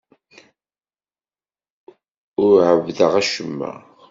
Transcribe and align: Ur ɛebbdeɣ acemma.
Ur 2.43 2.55
ɛebbdeɣ 2.69 3.13
acemma. 3.21 3.71